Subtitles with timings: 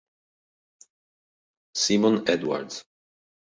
[1.83, 2.81] Simone Edwards